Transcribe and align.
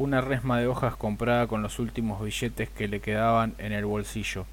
una 0.00 0.22
resma 0.22 0.58
de 0.58 0.66
hojas 0.66 0.96
comprada 0.96 1.46
con 1.46 1.60
los 1.60 1.78
últimos 1.78 2.24
billetes 2.24 2.70
que 2.70 2.88
le 2.88 3.00
quedaban 3.00 3.52
en 3.58 3.72
el 3.72 3.84
bolsillo. 3.84 4.46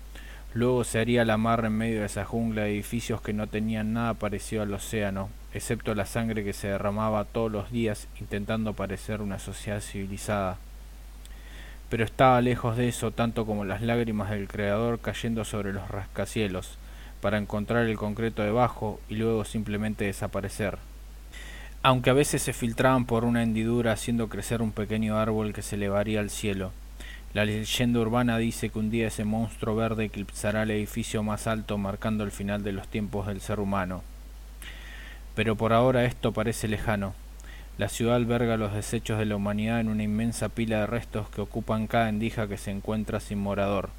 Luego 0.54 0.84
se 0.84 1.00
haría 1.00 1.24
la 1.24 1.38
mar 1.38 1.64
en 1.64 1.72
medio 1.72 2.02
de 2.02 2.08
esa 2.08 2.26
jungla 2.26 2.64
de 2.64 2.72
edificios 2.72 3.22
que 3.22 3.32
no 3.32 3.48
tenían 3.48 3.94
nada 3.94 4.14
parecido 4.14 4.64
al 4.64 4.74
océano, 4.74 5.30
excepto 5.54 5.96
la 5.96 6.06
sangre 6.06 6.44
que 6.44 6.52
se 6.52 6.68
derramaba 6.68 7.24
todos 7.24 7.50
los 7.50 7.72
días 7.72 8.10
intentando 8.20 8.74
parecer 8.74 9.22
una 9.22 9.40
sociedad 9.40 9.80
civilizada. 9.80 10.58
Pero 11.90 12.04
estaba 12.04 12.42
lejos 12.42 12.76
de 12.76 12.90
eso 12.90 13.12
tanto 13.12 13.46
como 13.46 13.64
las 13.64 13.82
lágrimas 13.82 14.30
del 14.30 14.50
Creador 14.50 15.00
cayendo 15.00 15.46
sobre 15.46 15.72
los 15.72 15.88
rascacielos, 15.88 16.78
para 17.22 17.38
encontrar 17.38 17.86
el 17.86 17.96
concreto 17.96 18.44
debajo 18.44 19.00
y 19.08 19.16
luego 19.16 19.46
simplemente 19.46 20.04
desaparecer. 20.04 20.78
Aunque 21.88 22.10
a 22.10 22.14
veces 22.14 22.42
se 22.42 22.52
filtraban 22.52 23.06
por 23.06 23.24
una 23.24 23.44
hendidura 23.44 23.94
haciendo 23.94 24.28
crecer 24.28 24.62
un 24.62 24.74
pequeño 24.74 25.18
árbol 25.18 25.54
que 25.54 25.62
se 25.62 25.78
elevaría 25.78 26.20
al 26.20 26.30
cielo. 26.30 26.74
La 27.34 27.46
leyenda 27.46 28.02
urbana 28.02 28.38
dice 28.38 28.68
que 28.68 28.78
un 28.78 28.90
día 28.90 29.08
ese 29.08 29.24
monstruo 29.24 29.74
verde 29.74 30.04
eclipsará 30.04 30.64
el 30.64 30.72
edificio 30.72 31.24
más 31.24 31.48
alto 31.48 31.78
marcando 31.78 32.26
el 32.26 32.32
final 32.32 32.62
de 32.62 32.74
los 32.74 32.90
tiempos 32.90 33.28
del 33.28 33.40
ser 33.40 33.62
humano. 33.62 34.04
Pero 35.34 35.56
por 35.56 35.72
ahora 35.72 36.04
esto 36.04 36.34
parece 36.34 36.68
lejano. 36.68 37.14
La 37.78 37.88
ciudad 37.88 38.18
alberga 38.18 38.58
los 38.58 38.74
desechos 38.74 39.18
de 39.18 39.26
la 39.26 39.38
humanidad 39.38 39.80
en 39.80 39.88
una 39.88 40.04
inmensa 40.04 40.50
pila 40.50 40.82
de 40.82 40.88
restos 40.88 41.30
que 41.30 41.40
ocupan 41.40 41.88
cada 41.88 42.10
endija 42.10 42.50
que 42.50 42.58
se 42.58 42.72
encuentra 42.72 43.22
sin 43.22 43.40
morador. 43.40 43.92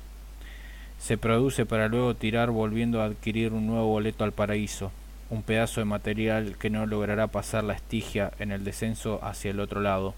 Se 0.98 1.16
produce 1.16 1.64
para 1.64 1.88
luego 1.88 2.14
tirar 2.14 2.50
volviendo 2.50 3.00
a 3.00 3.06
adquirir 3.06 3.54
un 3.54 3.66
nuevo 3.66 3.86
boleto 3.86 4.24
al 4.24 4.32
paraíso, 4.32 4.92
un 5.30 5.42
pedazo 5.42 5.80
de 5.80 5.84
material 5.84 6.56
que 6.58 6.70
no 6.70 6.86
logrará 6.86 7.26
pasar 7.26 7.64
la 7.64 7.74
estigia 7.74 8.32
en 8.38 8.52
el 8.52 8.64
descenso 8.64 9.20
hacia 9.22 9.50
el 9.50 9.60
otro 9.60 9.80
lado. 9.80 10.14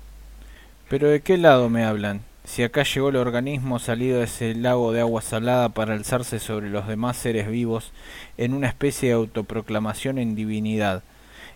Pero 0.88 1.08
¿de 1.08 1.20
qué 1.20 1.38
lado 1.38 1.68
me 1.68 1.84
hablan? 1.84 2.22
Si 2.44 2.62
acá 2.62 2.82
llegó 2.82 3.10
el 3.10 3.16
organismo 3.16 3.78
salido 3.78 4.18
de 4.18 4.24
ese 4.24 4.54
lago 4.54 4.92
de 4.92 5.00
agua 5.00 5.22
salada 5.22 5.68
para 5.68 5.94
alzarse 5.94 6.38
sobre 6.38 6.70
los 6.70 6.88
demás 6.88 7.16
seres 7.16 7.48
vivos 7.48 7.92
en 8.38 8.54
una 8.54 8.68
especie 8.68 9.10
de 9.10 9.14
autoproclamación 9.14 10.18
en 10.18 10.34
divinidad, 10.34 11.02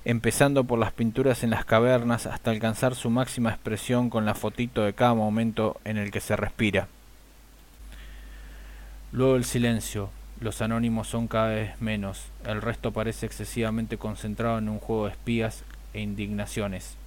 empezando 0.05 0.65
por 0.65 0.79
las 0.79 0.93
pinturas 0.93 1.43
en 1.43 1.51
las 1.51 1.65
cavernas 1.65 2.27
hasta 2.27 2.51
alcanzar 2.51 2.95
su 2.95 3.11
máxima 3.11 3.51
expresión 3.51 4.11
con 4.11 4.27
la 4.27 4.35
fotito 4.35 4.83
de 4.83 4.93
cada 4.93 5.15
momento 5.15 5.81
en 5.85 5.97
el 5.97 6.11
que 6.11 6.21
se 6.21 6.37
respira. 6.37 6.87
Luego 9.11 9.37
el 9.37 9.45
silencio. 9.45 10.11
Los 10.45 10.61
anónimos 10.61 11.09
son 11.09 11.27
cada 11.27 11.49
vez 11.49 11.81
menos. 11.81 12.27
El 12.45 12.61
resto 12.61 12.93
parece 12.93 13.25
excesivamente 13.25 13.97
concentrado 13.97 14.59
en 14.59 14.69
un 14.69 14.79
juego 14.79 15.07
de 15.07 15.13
espías 15.13 15.65
e 15.95 16.03
indignaciones. 16.03 16.99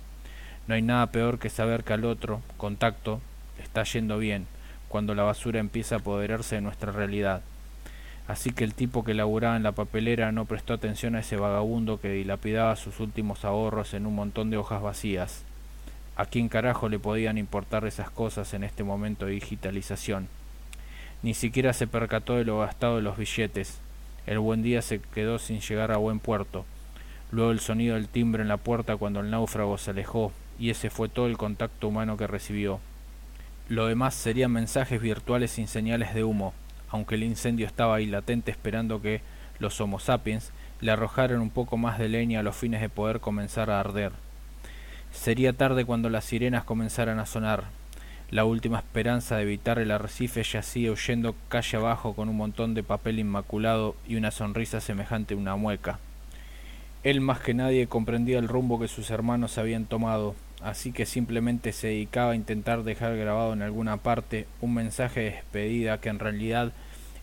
No 0.65 0.73
hay 0.73 0.81
nada 0.81 1.05
peor 1.11 1.37
que 1.37 1.51
saber 1.51 1.83
que 1.83 1.93
al 1.93 2.05
otro, 2.05 2.41
contacto, 2.57 3.21
está 3.61 3.83
yendo 3.83 4.17
bien, 4.17 4.47
cuando 4.89 5.13
la 5.13 5.21
basura 5.21 5.59
empieza 5.59 5.93
a 5.93 5.97
apoderarse 5.99 6.55
de 6.55 6.61
nuestra 6.61 6.91
realidad. 6.91 7.43
Así 8.27 8.49
que 8.49 8.63
el 8.63 8.73
tipo 8.73 9.03
que 9.03 9.13
laburaba 9.13 9.55
en 9.55 9.61
la 9.61 9.73
papelera 9.73 10.31
no 10.31 10.45
prestó 10.45 10.73
atención 10.73 11.13
a 11.15 11.19
ese 11.19 11.37
vagabundo 11.37 12.01
que 12.01 12.09
dilapidaba 12.09 12.75
sus 12.75 12.99
últimos 12.99 13.45
ahorros 13.45 13.93
en 13.93 14.07
un 14.07 14.15
montón 14.15 14.49
de 14.49 14.57
hojas 14.57 14.81
vacías. 14.81 15.43
¿A 16.15 16.25
quién 16.25 16.49
carajo 16.49 16.89
le 16.89 16.97
podían 16.97 17.37
importar 17.37 17.85
esas 17.85 18.09
cosas 18.09 18.55
en 18.55 18.63
este 18.63 18.83
momento 18.83 19.27
de 19.27 19.33
digitalización? 19.33 20.27
Ni 21.23 21.33
siquiera 21.33 21.73
se 21.73 21.87
percató 21.87 22.35
de 22.35 22.45
lo 22.45 22.59
gastado 22.59 22.97
de 22.97 23.01
los 23.01 23.17
billetes. 23.17 23.79
El 24.25 24.39
buen 24.39 24.61
día 24.61 24.81
se 24.81 24.99
quedó 24.99 25.39
sin 25.39 25.61
llegar 25.61 25.91
a 25.91 25.97
buen 25.97 26.19
puerto. 26.19 26.65
Luego 27.31 27.51
el 27.51 27.59
sonido 27.59 27.95
del 27.95 28.07
timbre 28.07 28.41
en 28.41 28.47
la 28.47 28.57
puerta 28.57 28.97
cuando 28.97 29.19
el 29.19 29.29
náufrago 29.29 29.77
se 29.77 29.91
alejó, 29.91 30.31
y 30.59 30.69
ese 30.69 30.89
fue 30.89 31.09
todo 31.09 31.27
el 31.27 31.37
contacto 31.37 31.87
humano 31.87 32.17
que 32.17 32.27
recibió. 32.27 32.79
Lo 33.67 33.87
demás 33.87 34.13
serían 34.13 34.51
mensajes 34.51 35.01
virtuales 35.01 35.51
sin 35.51 35.67
señales 35.67 36.13
de 36.13 36.23
humo, 36.23 36.53
aunque 36.89 37.15
el 37.15 37.23
incendio 37.23 37.65
estaba 37.65 37.95
ahí 37.95 38.05
latente 38.05 38.51
esperando 38.51 39.01
que 39.01 39.21
los 39.59 39.81
Homo 39.81 39.99
sapiens 39.99 40.51
le 40.79 40.91
arrojaran 40.91 41.41
un 41.41 41.49
poco 41.49 41.75
más 41.77 41.97
de 41.97 42.07
leña 42.07 42.39
a 42.39 42.43
los 42.43 42.55
fines 42.55 42.79
de 42.79 42.89
poder 42.89 43.19
comenzar 43.19 43.69
a 43.69 43.79
arder. 43.79 44.11
Sería 45.11 45.53
tarde 45.53 45.83
cuando 45.83 46.09
las 46.09 46.25
sirenas 46.25 46.63
comenzaran 46.63 47.19
a 47.19 47.25
sonar. 47.25 47.65
La 48.29 48.43
última 48.43 48.79
esperanza 48.79 49.37
de 49.37 49.43
evitar 49.43 49.79
el 49.79 49.89
arrecife 49.89 50.43
yacía 50.43 50.91
huyendo 50.91 51.33
calle 51.47 51.77
abajo 51.77 52.13
con 52.13 52.27
un 52.27 52.35
montón 52.35 52.73
de 52.73 52.83
papel 52.83 53.19
inmaculado 53.19 53.95
y 54.05 54.17
una 54.17 54.31
sonrisa 54.31 54.81
semejante 54.81 55.33
a 55.33 55.37
una 55.37 55.55
mueca. 55.55 55.99
Él 57.05 57.21
más 57.21 57.39
que 57.39 57.53
nadie 57.53 57.87
comprendía 57.87 58.37
el 58.39 58.49
rumbo 58.49 58.81
que 58.81 58.89
sus 58.89 59.11
hermanos 59.11 59.57
habían 59.57 59.85
tomado, 59.85 60.35
así 60.61 60.91
que 60.91 61.05
simplemente 61.05 61.71
se 61.71 61.87
dedicaba 61.87 62.31
a 62.31 62.35
intentar 62.35 62.83
dejar 62.83 63.15
grabado 63.15 63.53
en 63.53 63.61
alguna 63.61 63.95
parte 63.95 64.45
un 64.59 64.73
mensaje 64.73 65.21
de 65.21 65.31
despedida 65.31 66.01
que 66.01 66.09
en 66.09 66.19
realidad 66.19 66.73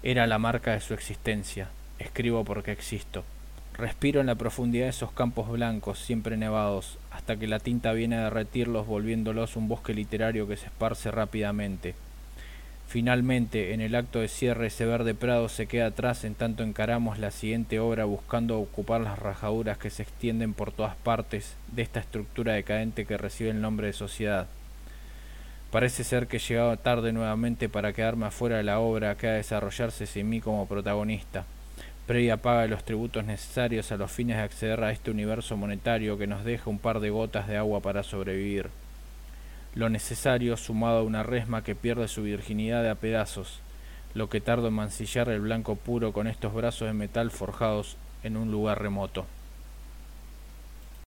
era 0.02 0.26
la 0.26 0.38
marca 0.38 0.72
de 0.72 0.80
su 0.80 0.94
existencia. 0.94 1.68
Escribo 1.98 2.44
porque 2.44 2.72
existo. 2.72 3.24
Respiro 3.76 4.22
en 4.22 4.26
la 4.28 4.36
profundidad 4.36 4.84
de 4.84 4.90
esos 4.90 5.12
campos 5.12 5.50
blancos, 5.50 5.98
siempre 5.98 6.38
nevados, 6.38 6.96
hasta 7.24 7.38
que 7.38 7.46
la 7.46 7.58
tinta 7.58 7.94
viene 7.94 8.16
a 8.16 8.24
derretirlos 8.24 8.86
volviéndolos 8.86 9.56
un 9.56 9.66
bosque 9.66 9.94
literario 9.94 10.46
que 10.46 10.58
se 10.58 10.66
esparce 10.66 11.10
rápidamente. 11.10 11.94
Finalmente, 12.86 13.72
en 13.72 13.80
el 13.80 13.94
acto 13.94 14.20
de 14.20 14.28
cierre, 14.28 14.66
ese 14.66 14.84
verde 14.84 15.14
prado 15.14 15.48
se 15.48 15.66
queda 15.66 15.86
atrás 15.86 16.24
en 16.24 16.34
tanto 16.34 16.62
encaramos 16.62 17.18
la 17.18 17.30
siguiente 17.30 17.80
obra 17.80 18.04
buscando 18.04 18.58
ocupar 18.58 19.00
las 19.00 19.18
rajaduras 19.18 19.78
que 19.78 19.88
se 19.88 20.02
extienden 20.02 20.52
por 20.52 20.70
todas 20.70 20.96
partes 20.96 21.56
de 21.72 21.80
esta 21.80 22.00
estructura 22.00 22.52
decadente 22.52 23.06
que 23.06 23.16
recibe 23.16 23.48
el 23.48 23.62
nombre 23.62 23.86
de 23.86 23.94
sociedad. 23.94 24.46
Parece 25.70 26.04
ser 26.04 26.26
que 26.26 26.36
he 26.36 26.40
llegado 26.40 26.76
tarde 26.76 27.14
nuevamente 27.14 27.70
para 27.70 27.94
quedarme 27.94 28.26
afuera 28.26 28.58
de 28.58 28.64
la 28.64 28.80
obra 28.80 29.16
que 29.16 29.28
ha 29.28 29.30
de 29.30 29.36
desarrollarse 29.38 30.04
sin 30.04 30.28
mí 30.28 30.42
como 30.42 30.68
protagonista, 30.68 31.46
previa 32.06 32.36
paga 32.36 32.62
de 32.62 32.68
los 32.68 32.84
tributos 32.84 33.24
necesarios 33.24 33.90
a 33.92 33.96
los 33.96 34.10
fines 34.10 34.36
de 34.36 34.42
acceder 34.42 34.82
a 34.84 34.92
este 34.92 35.10
universo 35.10 35.56
monetario 35.56 36.18
que 36.18 36.26
nos 36.26 36.44
deja 36.44 36.70
un 36.70 36.78
par 36.78 37.00
de 37.00 37.10
gotas 37.10 37.48
de 37.48 37.56
agua 37.56 37.80
para 37.80 38.02
sobrevivir 38.02 38.70
lo 39.74 39.88
necesario 39.88 40.56
sumado 40.56 40.98
a 40.98 41.02
una 41.02 41.24
resma 41.24 41.64
que 41.64 41.74
pierde 41.74 42.06
su 42.06 42.22
virginidad 42.22 42.88
a 42.88 42.94
pedazos, 42.94 43.60
lo 44.14 44.28
que 44.28 44.40
tarda 44.40 44.68
en 44.68 44.74
mancillar 44.74 45.28
el 45.28 45.40
blanco 45.40 45.74
puro 45.74 46.12
con 46.12 46.28
estos 46.28 46.54
brazos 46.54 46.86
de 46.86 46.94
metal 46.94 47.32
forjados 47.32 47.96
en 48.22 48.36
un 48.36 48.52
lugar 48.52 48.80
remoto. 48.80 49.26